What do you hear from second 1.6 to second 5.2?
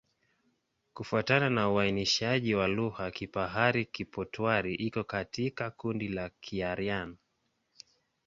uainishaji wa lugha, Kipahari-Kipotwari iko